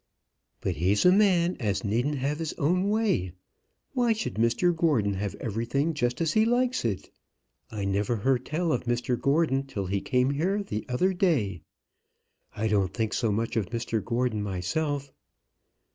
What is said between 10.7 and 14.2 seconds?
other day. I don't think so much of Mr